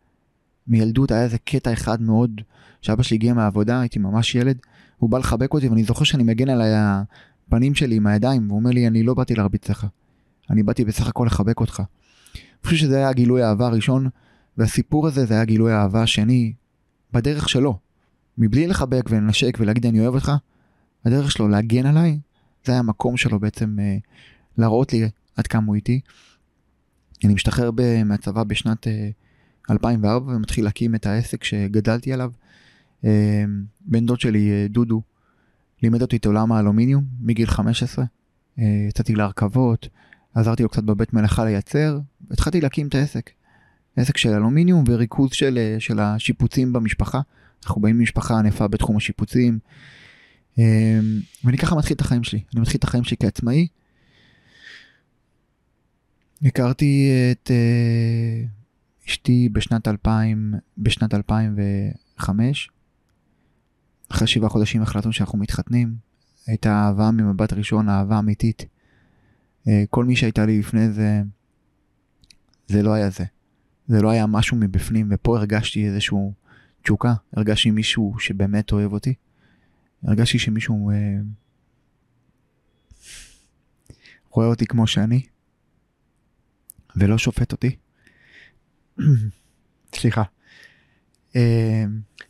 [0.68, 2.42] מילדות היה איזה קטע אחד מאוד,
[2.82, 4.58] שאבא שלי הגיע מהעבודה, הייתי ממש ילד,
[4.98, 8.72] הוא בא לחבק אותי ואני זוכר שאני מגן על הפנים שלי עם הידיים, והוא אומר
[8.72, 9.86] לי, אני לא באתי להרביץ לך,
[10.50, 11.80] אני באתי בסך הכל לחבק אותך.
[11.80, 14.10] אני חושב שזה היה הגילוי האהבה הראשון,
[14.58, 16.54] והסיפור הזה זה היה גילוי האהבה השני,
[17.14, 17.80] בדרך שלו.
[18.38, 20.32] מבלי לחבק ולנשק ולהגיד אני אוהב אותך,
[21.06, 22.20] הדרך שלו להגן עליי,
[22.66, 23.98] זה היה המקום שלו בעצם אה,
[24.58, 26.00] להראות לי עד כמה הוא איתי.
[27.26, 27.72] אני משתחרר
[28.06, 28.90] מהצבא בשנת uh,
[29.72, 32.32] 2004 ומתחיל להקים את העסק שגדלתי עליו.
[33.02, 33.06] Uh,
[33.82, 35.02] בן דוד שלי, uh, דודו,
[35.84, 38.06] לימד אותי את עולם האלומיניום מגיל 15.
[38.06, 39.90] Uh, יצאתי להרכבות,
[40.34, 42.00] עזרתי לו קצת בבית מלאכה לייצר,
[42.32, 43.30] התחלתי להקים את העסק.
[43.96, 47.22] עסק של אלומיניום וריכוז של, של השיפוצים במשפחה.
[47.66, 49.60] אנחנו באים ממשפחה ענפה בתחום השיפוצים.
[51.44, 52.40] ואני ככה מתחיל את החיים שלי.
[52.54, 53.68] אני מתחיל את החיים שלי כעצמאי.
[56.44, 62.70] הכרתי את uh, אשתי בשנת 2000, בשנת 2005.
[64.12, 65.96] אחרי שבעה חודשים החלטנו שאנחנו מתחתנים.
[66.48, 68.66] הייתה אהבה ממבט ראשון, אהבה אמיתית.
[69.64, 71.22] Uh, כל מי שהייתה לי לפני זה,
[72.68, 73.24] זה לא היה זה.
[73.88, 76.34] זה לא היה משהו מבפנים, ופה הרגשתי איזשהו
[76.84, 77.14] תשוקה.
[77.34, 79.14] הרגשתי מישהו שבאמת אוהב אותי.
[80.04, 80.96] הרגשתי שמישהו uh,
[84.30, 85.22] רואה אותי כמו שאני.
[86.96, 87.76] ולא שופט אותי.
[89.96, 90.24] סליחה.
[91.36, 91.84] אה,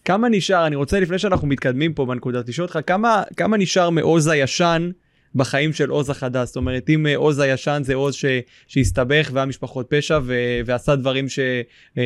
[0.05, 4.27] כמה נשאר, אני רוצה לפני שאנחנו מתקדמים פה בנקודה, לשאול אותך, כמה, כמה נשאר מעוז
[4.27, 4.91] הישן
[5.35, 6.47] בחיים של עוז החדש?
[6.47, 8.15] זאת אומרת, אם אה, עוז הישן זה עוז
[8.67, 11.39] שהסתבך והיה משפחות פשע ו, ועשה דברים ש,
[11.97, 12.03] אה,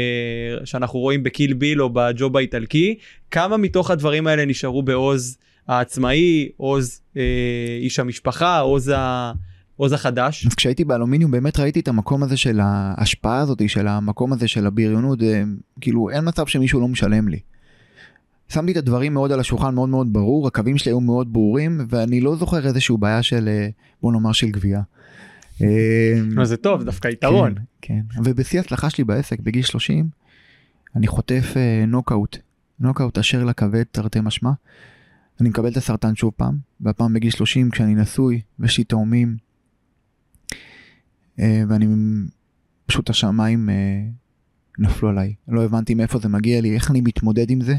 [0.66, 2.98] שאנחנו רואים בקיל ביל או בג'וב האיטלקי,
[3.32, 5.38] כמה מתוך הדברים האלה נשארו בעוז
[5.68, 7.02] העצמאי, עוז
[7.82, 9.32] איש המשפחה, עוז ה...
[9.78, 10.46] עוז החדש?
[10.48, 14.66] אז כשהייתי באלומיניום באמת ראיתי את המקום הזה של ההשפעה הזאת של המקום הזה של
[14.66, 15.44] הבריונות אה,
[15.82, 17.40] כאילו אין מצב שמישהו לא משלם לי.
[18.50, 22.22] שמתי את הדברים מאוד על השולחן מאוד מאוד ברור הקווים שלי היו מאוד ברורים ואני
[22.22, 23.68] לא זוכר איזשהו בעיה של אה,
[24.02, 24.82] בוא נאמר של גבייה.
[25.62, 27.56] אה, זה טוב דווקא יתרון.
[27.82, 28.22] כן, כן.
[28.26, 30.08] ובשיא הצלחה שלי בעסק בגיל 30
[30.96, 31.54] אני חוטף
[31.88, 32.38] נוקאוט
[32.80, 34.52] נוקאוט אשר לכבד תרתי משמע.
[35.42, 39.38] אני מקבל את הסרטן שוב פעם והפעם בגיל 30 כשאני נשוי ויש לי תאומים
[41.38, 41.88] ואני
[42.86, 43.76] פשוט השמיים אה,
[44.80, 47.76] נפלו עליי לא הבנתי מאיפה זה מגיע לי איך אני מתמודד עם זה.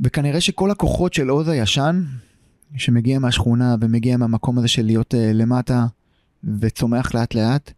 [0.00, 2.04] וכנראה שכל הכוחות של עוז הישן
[2.76, 5.86] שמגיע מהשכונה ומגיע מהמקום הזה של להיות אה, למטה
[6.60, 7.72] וצומח לאט לאט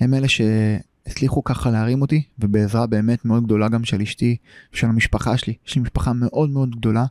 [0.00, 4.36] הם אלה שהצליחו ככה להרים אותי ובעזרה באמת מאוד גדולה גם של אשתי
[4.72, 7.06] ושל המשפחה שלי יש לי משפחה מאוד מאוד גדולה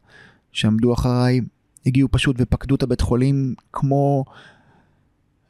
[0.52, 1.42] שעמדו אחריי
[1.86, 4.26] הגיעו פשוט ופקדו את הבית חולים כמו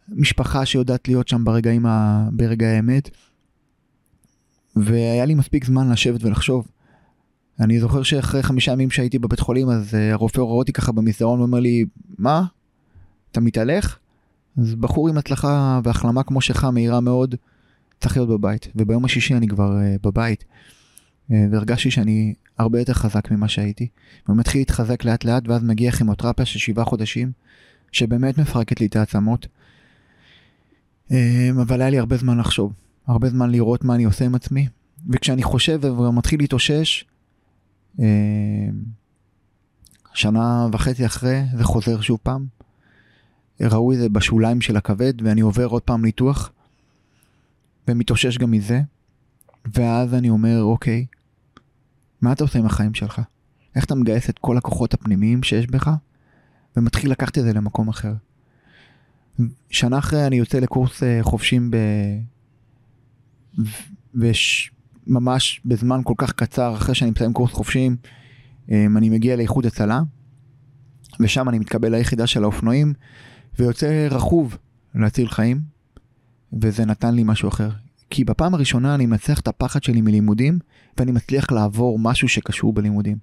[0.09, 2.27] משפחה שיודעת להיות שם ברגעים, ה...
[2.31, 3.09] ברגעי האמת.
[4.75, 6.67] והיה לי מספיק זמן לשבת ולחשוב.
[7.59, 11.39] אני זוכר שאחרי חמישה ימים שהייתי בבית חולים אז אה, הרופא רואה אותי ככה במסדרון
[11.39, 11.85] ואומר לי
[12.17, 12.43] מה?
[13.31, 13.97] אתה מתהלך?
[14.57, 17.35] אז בחור עם הצלחה והחלמה כמו שלך מהירה מאוד
[17.99, 23.31] צריך להיות בבית וביום השישי אני כבר uh, בבית uh, והרגשתי שאני הרבה יותר חזק
[23.31, 23.87] ממה שהייתי
[24.29, 27.31] ומתחיל להתחזק לאט לאט ואז מגיע כימותרפיה של שבעה חודשים
[27.91, 29.47] שבאמת מפרקת לי את העצמות
[31.61, 32.73] אבל היה לי הרבה זמן לחשוב,
[33.07, 34.67] הרבה זמן לראות מה אני עושה עם עצמי,
[35.09, 37.05] וכשאני חושב ומתחיל להתאושש,
[37.99, 38.05] אמ,
[40.13, 42.45] שנה וחצי אחרי זה חוזר שוב פעם.
[43.61, 46.51] ראו את זה בשוליים של הכבד ואני עובר עוד פעם ניתוח
[47.87, 48.81] ומתאושש גם מזה
[49.73, 51.05] ואז אני אומר אוקיי
[52.21, 53.21] מה אתה עושה עם החיים שלך?
[53.75, 55.91] איך אתה מגייס את כל הכוחות הפנימיים שיש בך
[56.77, 58.13] ומתחיל לקחת את זה למקום אחר.
[59.69, 61.77] שנה אחרי אני יוצא לקורס אה, חופשים ב...
[64.15, 67.97] וממש בזמן כל כך קצר אחרי שאני מסיים קורס חופשים
[68.71, 70.01] אמ, אני מגיע לאיחוד הצלה
[71.19, 72.93] ושם אני מתקבל ליחידה של האופנועים
[73.59, 74.57] ויוצא רכוב
[74.95, 75.61] להציל חיים
[76.61, 77.69] וזה נתן לי משהו אחר.
[78.09, 80.59] כי בפעם הראשונה אני מצליח את הפחד שלי מלימודים
[80.97, 83.17] ואני מצליח לעבור משהו שקשור בלימודים.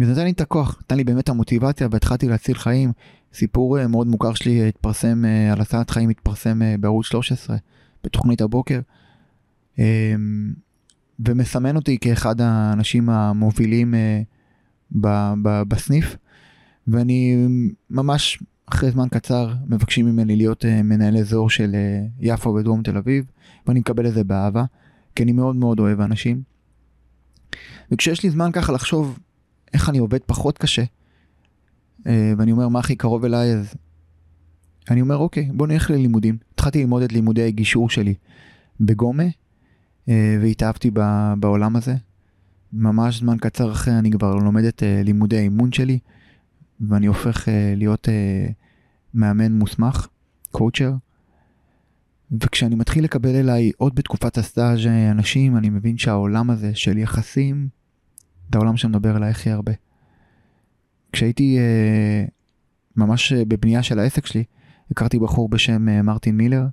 [0.00, 2.92] וזה נתן לי את הכוח, נתן לי באמת המוטיבציה והתחלתי להציל חיים.
[3.34, 7.56] סיפור אה, מאוד מוכר שלי התפרסם אה, על הצעת חיים התפרסם אה, בערוץ 13
[8.04, 8.80] בתוכנית הבוקר.
[9.78, 10.52] אמ,
[11.26, 13.94] ומסמן אותי כאחד האנשים המובילים
[15.68, 16.16] בסניף
[16.86, 17.46] ואני
[17.90, 21.76] ממש אחרי זמן קצר מבקשים ממני להיות מנהל אזור של
[22.20, 23.24] יפו בדרום תל אביב
[23.66, 24.64] ואני מקבל את זה באהבה
[25.16, 26.42] כי אני מאוד מאוד אוהב אנשים.
[27.92, 29.18] וכשיש לי זמן ככה לחשוב
[29.74, 30.82] איך אני עובד פחות קשה.
[32.06, 33.74] אה, ואני אומר מה הכי קרוב אליי אז
[34.90, 36.36] אני אומר אוקיי בוא נלך ללימודים.
[36.54, 38.14] התחלתי ללמוד את לימודי הגישור שלי
[38.80, 39.24] בגומה
[40.08, 40.90] אה, והתאהבתי
[41.36, 41.94] בעולם הזה.
[42.72, 45.98] ממש זמן קצר אחרי אני כבר לומד את אה, לימודי האימון שלי
[46.88, 48.08] ואני הופך להיות
[49.14, 50.08] מאמן מוסמך,
[50.50, 50.92] קואוצ'ר.
[52.40, 57.68] וכשאני מתחיל לקבל אליי עוד בתקופת הסטאז' אנשים אני מבין שהעולם הזה של יחסים
[58.50, 59.72] את העולם שמדבר אליי הכי הרבה.
[61.12, 62.24] כשהייתי אה,
[62.96, 64.44] ממש אה, בבנייה של העסק שלי,
[64.90, 66.66] הכרתי בחור בשם אה, מרטין מילר,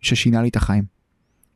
[0.00, 0.84] ששינה לי את החיים.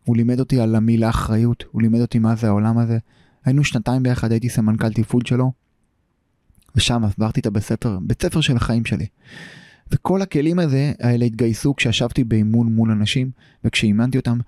[0.04, 2.98] הוא לימד אותי על המילה אחריות, הוא לימד אותי מה זה העולם הזה.
[3.44, 5.52] היינו שנתיים ביחד, הייתי סמנכ"ל תפעול שלו,
[6.76, 9.06] ושם עברתי את הבית ספר, בית ספר של החיים שלי.
[9.92, 13.30] וכל הכלים הזה, האלה התגייסו כשישבתי באימון מול אנשים,
[13.64, 14.38] וכשאימנתי אותם.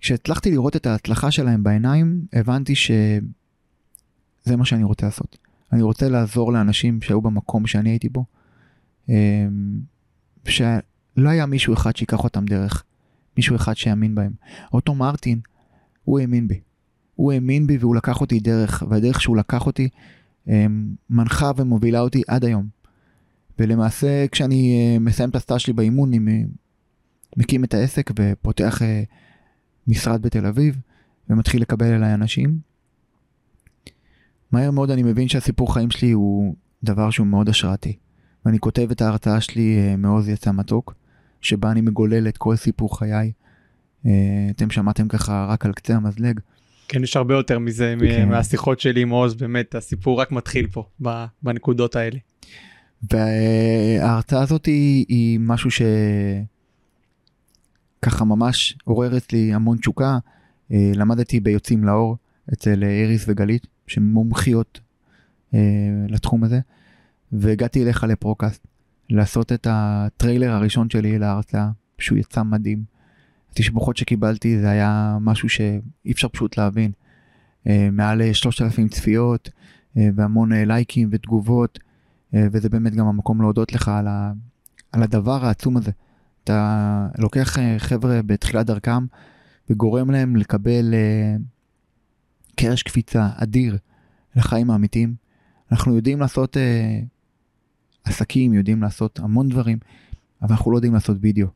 [0.00, 2.90] כשהצלחתי לראות את ההצלחה שלהם בעיניים, הבנתי ש...
[4.44, 5.43] זה מה שאני רוצה לעשות.
[5.74, 8.24] אני רוצה לעזור לאנשים שהיו במקום שאני הייתי בו,
[9.08, 9.14] אמ,
[10.44, 12.84] שלא היה מישהו אחד שיקח אותם דרך,
[13.36, 14.32] מישהו אחד שיאמין בהם.
[14.72, 15.40] אותו מרטין,
[16.04, 16.60] הוא האמין בי.
[17.14, 19.88] הוא האמין בי והוא לקח אותי דרך, והדרך שהוא לקח אותי
[20.48, 22.68] אמ, מנחה ומובילה אותי עד היום.
[23.58, 26.44] ולמעשה כשאני אה, מסיים את הסטאז' שלי באימון, אני
[27.36, 29.02] מקים את העסק ופותח אה,
[29.86, 30.78] משרד בתל אביב
[31.30, 32.73] ומתחיל לקבל אליי אנשים.
[34.54, 37.96] מהר מאוד אני מבין שהסיפור חיים שלי הוא דבר שהוא מאוד השראתי.
[38.44, 40.94] ואני כותב את ההרצאה שלי אה, מעוז יצא מתוק,
[41.40, 43.32] שבה אני מגולל את כל סיפור חיי.
[44.06, 44.10] אה,
[44.50, 46.40] אתם שמעתם ככה רק על קצה המזלג.
[46.88, 48.28] כן, יש הרבה יותר מזה כן.
[48.28, 50.84] מהשיחות שלי עם עוז, באמת הסיפור רק מתחיל פה,
[51.42, 52.18] בנקודות האלה.
[53.10, 55.70] וההרצאה הזאת היא, היא משהו
[58.00, 60.18] שככה ממש עורר אצלי המון תשוקה.
[60.72, 62.16] אה, למדתי ביוצאים לאור
[62.52, 64.80] אצל איריס וגלית, שהן מומחיות
[65.54, 65.60] אה,
[66.08, 66.60] לתחום הזה,
[67.32, 68.66] והגעתי אליך לפרוקאסט.
[69.10, 72.84] לעשות את הטריילר הראשון שלי להרצאה, שהוא יצא מדהים.
[73.50, 76.92] התשבוכות שקיבלתי זה היה משהו שאי אפשר פשוט להבין.
[77.66, 79.50] אה, מעל 3,000 צפיות
[79.96, 81.78] אה, והמון אה, לייקים ותגובות,
[82.36, 84.32] וזה באמת גם המקום להודות לך על, ה,
[84.92, 85.90] על הדבר העצום הזה.
[86.44, 89.06] אתה לוקח חבר'ה בתחילת דרכם
[89.70, 90.94] וגורם להם לקבל
[92.56, 93.78] קרש קפיצה אדיר
[94.36, 95.14] לחיים האמיתיים.
[95.72, 96.56] אנחנו יודעים לעשות
[98.04, 99.78] עסקים, יודעים לעשות המון דברים,
[100.42, 101.48] אבל אנחנו לא יודעים לעשות וידאו,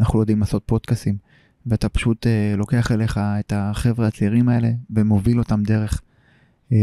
[0.00, 1.16] אנחנו לא יודעים לעשות פודקאסים,
[1.66, 6.02] ואתה פשוט uh, לוקח אליך את החבר'ה הצעירים האלה ומוביל אותם דרך.
[6.70, 6.74] Um,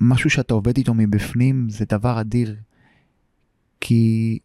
[0.00, 2.56] משהו שאתה עובד איתו מבפנים זה דבר אדיר,
[3.80, 4.38] כי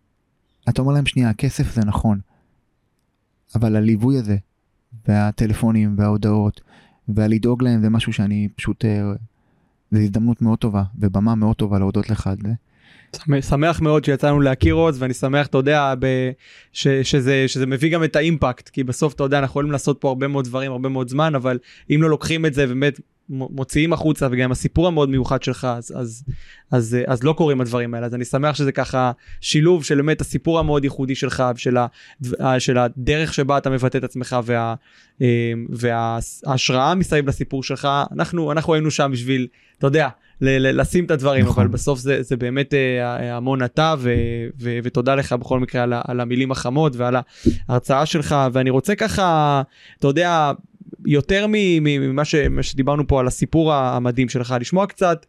[0.69, 2.19] אתה אומר להם שנייה, הכסף זה נכון,
[3.55, 4.37] אבל הליווי הזה,
[5.07, 6.61] והטלפונים וההודעות,
[7.09, 8.87] והלדאוג להם זה משהו שאני פשוט, uh,
[9.91, 12.53] זו הזדמנות מאוד טובה, ובמה מאוד טובה להודות לך על זה.
[13.41, 16.31] שמח מאוד שיצאנו להכיר עוז ואני שמח אתה יודע ב,
[16.73, 20.07] ש, שזה שזה מביא גם את האימפקט כי בסוף אתה יודע אנחנו יכולים לעשות פה
[20.07, 24.27] הרבה מאוד דברים הרבה מאוד זמן אבל אם לא לוקחים את זה באמת מוציאים החוצה
[24.31, 26.23] וגם הסיפור המאוד מיוחד שלך אז אז
[26.71, 29.11] אז אז לא קורים הדברים האלה אז אני שמח שזה ככה
[29.41, 34.03] שילוב של באמת הסיפור המאוד ייחודי שלך ושל ה, של הדרך שבה אתה מבטא את
[34.03, 34.75] עצמך וה,
[35.21, 40.09] אה, וההשראה מסביב לסיפור שלך אנחנו אנחנו היינו שם בשביל אתה יודע
[40.41, 41.63] ל- לשים את הדברים נכון.
[41.63, 44.13] אבל בסוף זה זה באמת אה, המון אתה ו-
[44.59, 47.15] ו- ותודה לך בכל מקרה על, על המילים החמות ועל
[47.69, 49.61] ההרצאה שלך ואני רוצה ככה
[49.99, 50.51] אתה יודע
[51.05, 55.25] יותר ממה ש- שדיברנו פה על הסיפור המדהים שלך לשמוע קצת.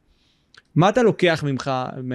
[0.74, 1.70] מה אתה לוקח ממך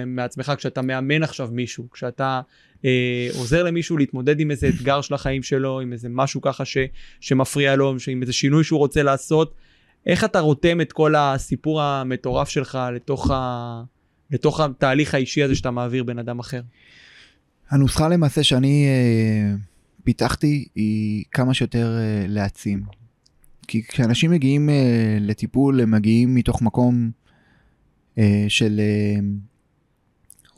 [0.06, 2.40] מעצמך כשאתה מאמן עכשיו מישהו כשאתה
[2.84, 6.76] אה, עוזר למישהו להתמודד עם איזה אתגר של החיים שלו עם איזה משהו ככה ש,
[7.20, 9.54] שמפריע לו עם איזה שינוי שהוא רוצה לעשות
[10.06, 13.82] איך אתה רותם את כל הסיפור המטורף שלך לתוך, ה...
[14.30, 16.60] לתוך התהליך האישי הזה שאתה מעביר בן אדם אחר?
[17.70, 19.54] הנוסחה למעשה שאני אה,
[20.04, 23.03] פיתחתי היא כמה שיותר אה, להעצים.
[23.64, 27.10] כי כשאנשים מגיעים אה, לטיפול הם מגיעים מתוך מקום
[28.18, 29.20] אה, של אה,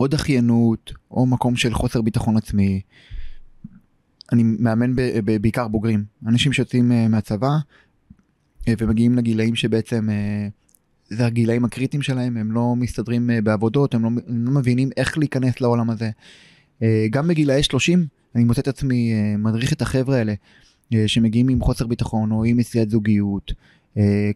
[0.00, 2.80] או דחיינות או מקום של חוסר ביטחון עצמי.
[4.32, 7.50] אני מאמן ב, ב, בעיקר בוגרים, אנשים שיוצאים אה, מהצבא
[8.68, 10.48] אה, ומגיעים לגילאים שבעצם אה,
[11.08, 15.18] זה הגילאים הקריטיים שלהם, הם לא מסתדרים אה, בעבודות, הם לא, הם לא מבינים איך
[15.18, 16.10] להיכנס לעולם הזה.
[17.10, 20.34] גם בגילאי 30 אני מוצא את עצמי מדריך את החבר'ה האלה
[21.07, 23.53] שמגיעים עם חוסר ביטחון או עם מציאת זוגיות,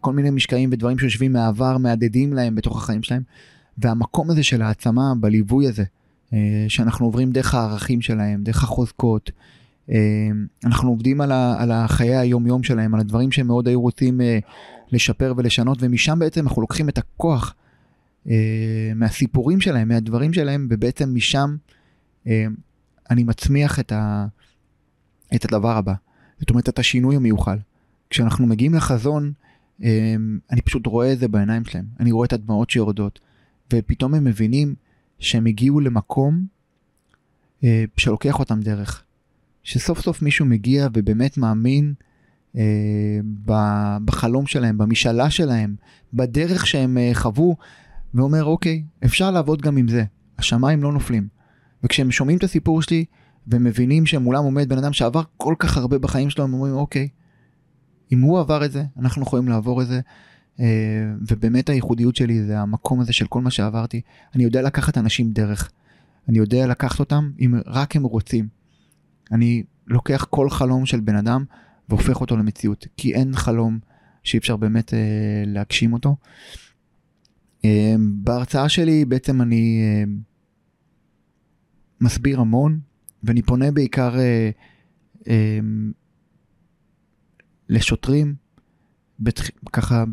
[0.01, 3.21] כל מיני משקעים ודברים שיושבים מהעבר, מהדהדים להם בתוך החיים שלהם.
[3.77, 5.83] והמקום הזה של העצמה בליווי הזה,
[6.67, 9.31] שאנחנו עוברים דרך הערכים שלהם, דרך החוזקות,
[10.63, 14.21] אנחנו עובדים על, ה, על החיי היום יום שלהם, על הדברים שהם מאוד היו רוצים
[14.21, 14.39] אה,
[14.91, 17.55] לשפר ולשנות, ומשם בעצם אנחנו לוקחים את הכוח
[18.29, 21.55] אה, מהסיפורים שלהם, מהדברים שלהם, ובעצם משם
[22.27, 22.45] אה,
[23.09, 24.25] אני מצמיח את, ה,
[25.35, 25.93] את הדבר הבא.
[26.41, 27.57] זאת אומרת, את השינוי המיוחל.
[28.09, 29.33] כשאנחנו מגיעים לחזון,
[30.51, 31.85] אני פשוט רואה את זה בעיניים שלהם.
[31.99, 33.19] אני רואה את הדמעות שיורדות,
[33.73, 34.75] ופתאום הם מבינים
[35.19, 36.45] שהם הגיעו למקום
[37.97, 39.03] שלוקח אותם דרך.
[39.63, 41.93] שסוף סוף מישהו מגיע ובאמת מאמין
[42.57, 43.19] אה,
[44.05, 45.75] בחלום שלהם, במשאלה שלהם,
[46.13, 47.55] בדרך שהם אה, חוו,
[48.13, 50.03] ואומר אוקיי, אפשר לעבוד גם עם זה,
[50.37, 51.27] השמיים לא נופלים.
[51.83, 53.05] וכשהם שומעים את הסיפור שלי
[53.47, 57.09] ומבינים שמולם עומד בן אדם שעבר כל כך הרבה בחיים שלו, הם אומרים אוקיי,
[58.11, 60.01] אם הוא עבר את זה, אנחנו יכולים לעבור את זה.
[60.57, 60.63] Uh,
[61.29, 64.01] ובאמת הייחודיות שלי זה המקום הזה של כל מה שעברתי.
[64.35, 65.71] אני יודע לקחת אנשים דרך.
[66.29, 68.47] אני יודע לקחת אותם אם רק הם רוצים.
[69.31, 71.45] אני לוקח כל חלום של בן אדם
[71.89, 73.79] והופך אותו למציאות, כי אין חלום
[74.23, 74.99] שאי אפשר באמת אה,
[75.45, 76.15] להגשים אותו.
[77.65, 80.03] אה, בהרצאה שלי בעצם אני אה,
[82.01, 82.79] מסביר המון,
[83.23, 84.49] ואני פונה בעיקר אה,
[85.27, 85.59] אה,
[87.69, 88.35] לשוטרים,
[89.19, 89.49] בתח...
[89.73, 90.03] ככה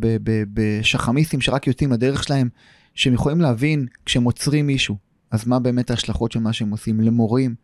[0.53, 2.49] בשחמיסטים שרק יוצאים לדרך שלהם,
[2.95, 4.97] שהם יכולים להבין כשהם עוצרים מישהו,
[5.31, 7.55] אז מה באמת ההשלכות של מה שהם עושים, למורים,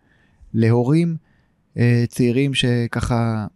[0.55, 1.17] להורים
[1.77, 3.47] אה, צעירים שככה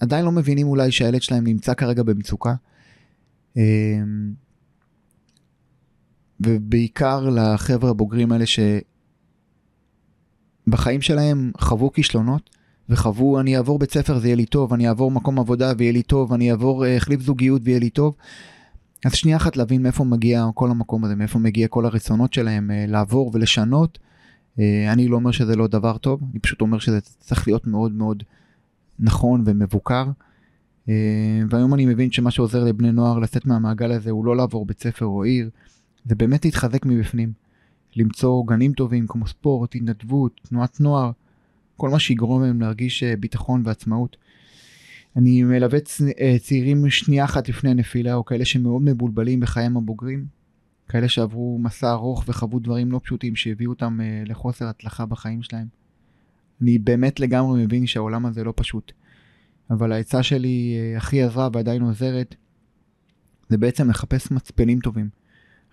[0.00, 2.54] עדיין לא מבינים אולי שהילד שלהם נמצא כרגע במצוקה.
[3.56, 3.62] אה,
[6.40, 8.44] ובעיקר לחבר'ה הבוגרים האלה
[10.70, 12.50] שבחיים שלהם חוו כישלונות
[12.88, 16.02] וחוו אני אעבור בית ספר זה יהיה לי טוב, אני אעבור מקום עבודה ויהיה לי
[16.02, 18.16] טוב, אני אעבור אה, החליף זוגיות ויהיה לי טוב.
[19.04, 23.30] אז שנייה אחת להבין מאיפה מגיע כל המקום הזה, מאיפה מגיע כל הרצונות שלהם לעבור
[23.34, 23.98] ולשנות.
[24.58, 27.92] אה, אני לא אומר שזה לא דבר טוב, אני פשוט אומר שזה צריך להיות מאוד
[27.92, 28.22] מאוד
[28.98, 30.04] נכון ומבוקר.
[30.88, 30.94] אה,
[31.50, 35.06] והיום אני מבין שמה שעוזר לבני נוער לצאת מהמעגל הזה הוא לא לעבור בית ספר
[35.06, 35.50] או עיר,
[36.04, 37.49] זה באמת להתחזק מבפנים.
[37.96, 41.10] למצוא גנים טובים כמו ספורט, התנדבות, תנועת נוער,
[41.76, 44.16] כל מה שיגרום להם להרגיש אה, ביטחון ועצמאות.
[45.16, 46.02] אני מלווה צ...
[46.20, 50.26] אה, צעירים שנייה אחת לפני הנפילה, או כאלה שמאוד מבולבלים בחייהם הבוגרים,
[50.88, 55.66] כאלה שעברו מסע ארוך וחוו דברים לא פשוטים שהביאו אותם אה, לחוסר הצלחה בחיים שלהם.
[56.62, 58.92] אני באמת לגמרי מבין שהעולם הזה לא פשוט,
[59.70, 62.34] אבל העצה שלי הכי עזרה ועדיין עוזרת,
[63.48, 65.19] זה בעצם לחפש מצפנים טובים.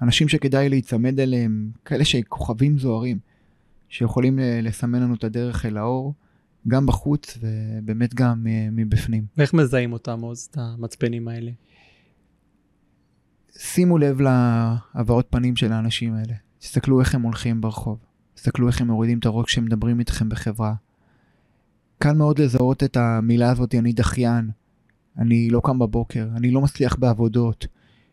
[0.02, 3.20] אנשים שכדאי להיצמד אליהם, כאלה שכוכבים זוהרים,
[3.90, 6.14] שיכולים לסמן לנו את הדרך אל האור,
[6.68, 9.26] גם בחוץ ובאמת גם אה, מבפנים.
[9.38, 11.52] ואיך מזהים אותם, עוז, את המצפנים האלה?
[13.58, 16.34] שימו לב להבעות פנים של האנשים האלה.
[16.60, 17.98] תסתכלו איך הם הולכים ברחוב.
[18.34, 20.74] תסתכלו איך הם מורידים את הראש כשהם מדברים איתכם בחברה.
[21.98, 24.50] קל מאוד לזהות את המילה הזאת, אני דחיין,
[25.18, 27.68] אני לא קם בבוקר, אני לא מצליח בעבודות,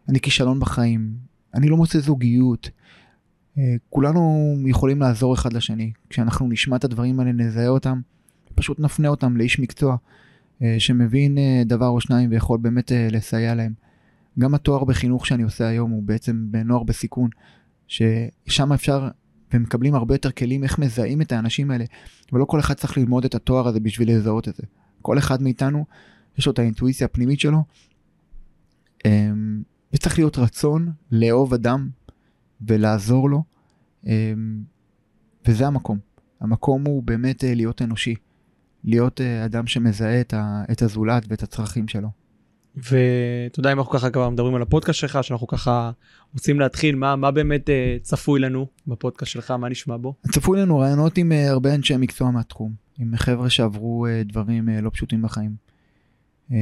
[0.08, 1.14] אני כישלון בחיים,
[1.54, 2.70] אני לא מוצא זוגיות.
[3.58, 5.92] אה, כולנו יכולים לעזור אחד לשני.
[6.10, 8.00] כשאנחנו נשמע את הדברים האלה, נזהה אותם,
[8.54, 9.96] פשוט נפנה אותם לאיש מקצוע
[10.62, 13.72] אה, שמבין אה, דבר או שניים ויכול באמת לסייע להם.
[14.38, 17.30] גם התואר בחינוך שאני עושה היום הוא בעצם בנוער בסיכון,
[17.86, 19.08] ששם אפשר
[19.54, 21.84] ומקבלים הרבה יותר כלים איך מזהים את האנשים האלה,
[22.32, 24.62] ולא כל אחד צריך ללמוד את התואר הזה בשביל לזהות את זה.
[25.02, 25.84] כל אחד מאיתנו,
[26.38, 27.64] יש לו את האינטואיציה הפנימית שלו,
[29.94, 31.88] וצריך להיות רצון לאהוב אדם
[32.68, 33.42] ולעזור לו,
[34.06, 34.62] אמ,
[35.48, 35.98] וזה המקום.
[36.40, 38.14] המקום הוא באמת אה, להיות אנושי,
[38.84, 40.20] להיות אה, אדם שמזהה
[40.72, 42.08] את הזולת ואת הצרכים שלו.
[42.76, 45.90] ואתה יודע אם אנחנו ככה כבר מדברים על הפודקאסט שלך שאנחנו ככה
[46.32, 50.14] רוצים להתחיל מה מה באמת uh, צפוי לנו בפודקאסט שלך מה נשמע בו.
[50.32, 54.82] צפוי לנו רעיונות עם uh, הרבה אנשי מקצוע מהתחום עם חבר'ה שעברו uh, דברים uh,
[54.82, 55.54] לא פשוטים בחיים.
[56.50, 56.54] Uh,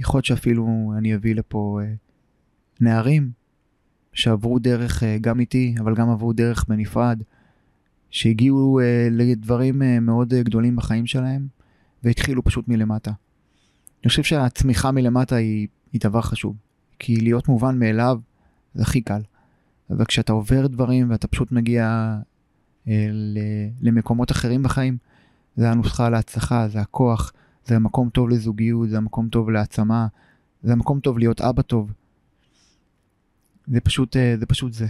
[0.00, 2.05] יכול להיות שאפילו אני אביא לפה uh,
[2.80, 3.30] נערים
[4.12, 7.22] שעברו דרך uh, גם איתי, אבל גם עברו דרך בנפרד,
[8.10, 11.46] שהגיעו uh, לדברים uh, מאוד גדולים בחיים שלהם,
[12.02, 13.10] והתחילו פשוט מלמטה.
[14.02, 16.56] אני חושב שהצמיחה מלמטה היא, היא דבר חשוב,
[16.98, 18.20] כי להיות מובן מאליו
[18.74, 19.20] זה הכי קל.
[19.90, 22.16] אבל כשאתה עובר דברים ואתה פשוט מגיע
[22.84, 22.88] uh,
[23.82, 24.96] למקומות אחרים בחיים,
[25.56, 27.32] זה הנוסחה להצלחה, זה הכוח,
[27.64, 30.06] זה המקום טוב לזוגיות, זה המקום טוב להעצמה,
[30.62, 31.92] זה המקום טוב להיות אבא טוב.
[33.68, 34.86] זה פשוט אה, זה פשוט זה.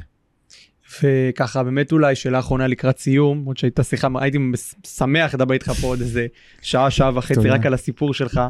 [1.02, 4.38] וככה באמת אולי שאלה אחרונה לקראת סיום עוד שהייתה שיחה הייתי
[4.86, 6.26] שמח לדבר איתך פה עוד איזה
[6.62, 8.40] שעה שעה וחצי רק על הסיפור שלך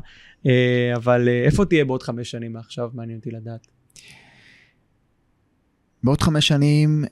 [0.47, 3.67] אה, אבל אה, איפה תהיה בעוד חמש שנים מעכשיו מעניין אותי לדעת.
[6.03, 7.05] בעוד חמש שנים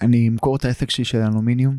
[0.00, 1.78] אני אמכור את העסק שלי של אלומיניום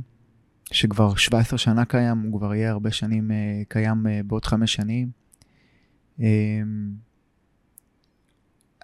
[0.72, 3.32] שכבר 17 שנה קיים הוא כבר יהיה הרבה שנים
[3.68, 5.10] קיים בעוד חמש שנים.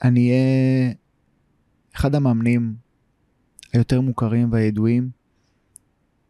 [0.03, 0.93] אני אהיה
[1.95, 2.75] אחד המאמנים
[3.73, 5.09] היותר מוכרים והידועים,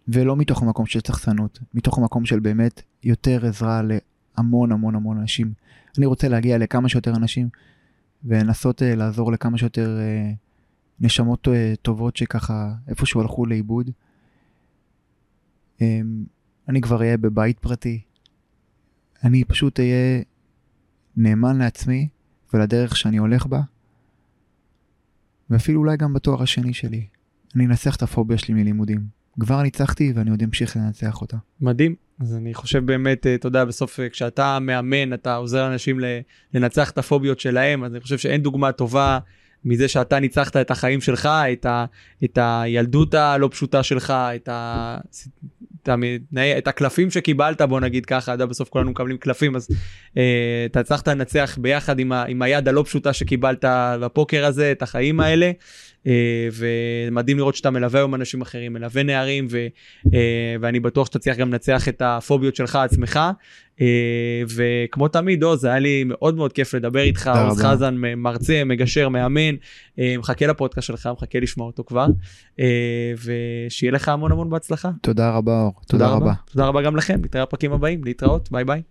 [0.07, 5.53] ולא מתוך המקום של צחצנות, מתוך המקום של באמת יותר עזרה להמון המון המון אנשים.
[5.97, 7.49] אני רוצה להגיע לכמה שיותר אנשים
[8.23, 10.35] ולנסות uh, לעזור לכמה שיותר uh,
[10.99, 13.89] נשמות uh, טובות שככה איפשהו הלכו לאיבוד.
[15.79, 15.81] Um,
[16.67, 18.01] אני כבר אהיה בבית פרטי.
[19.23, 20.21] אני פשוט אהיה
[21.17, 22.07] נאמן לעצמי
[22.53, 23.61] ולדרך שאני הולך בה,
[25.49, 27.05] ואפילו אולי גם בתואר השני שלי.
[27.55, 29.21] אני אנצח את הפוביה שלי מלימודים.
[29.39, 31.37] כבר ניצחתי ואני עוד אמשיך לנצח אותה.
[31.61, 31.95] מדהים.
[32.19, 35.99] אז אני חושב באמת, אתה יודע, בסוף אה, כשאתה מאמן, אתה עוזר לאנשים
[36.53, 39.19] לנצח את הפוביות שלהם, אז אני חושב שאין דוגמה טובה
[39.65, 41.85] מזה שאתה ניצחת את החיים שלך, את, ה,
[42.23, 44.97] את הילדות הלא פשוטה שלך, את, ה,
[46.57, 49.67] את, הקלפים שקיבלת, בוא נגיד ככה, אתה בסוף כולנו מקבלים קלפים, אז
[50.17, 53.65] אה, אתה הצלחת לנצח ביחד עם, ה, עם היד הלא פשוטה שקיבלת
[54.01, 55.51] בפוקר הזה, את החיים האלה.
[56.07, 59.67] אה, ומדהים לראות שאתה מלווה היום אנשים אחרים, מלווה נערים, ו,
[60.13, 63.19] אה, ואני בטוח שתצליח גם לנצח את הפוביות שלך עצמך.
[63.81, 69.09] אה, וכמו תמיד, עוז, היה לי מאוד מאוד כיף לדבר איתך, עוז חזן, מרצה, מגשר,
[69.09, 69.55] מאמן,
[69.97, 72.07] מחכה לפודקאסט שלך, מחכה לשמוע אותו כבר,
[73.23, 74.89] ושיהיה לך המון המון בהצלחה.
[75.01, 75.73] תודה רבה, אור.
[75.87, 76.33] תודה, תודה רבה.
[76.51, 78.81] תודה רבה גם לכם, נתראה בפרקים הבאים, להתראות, ביי ביי.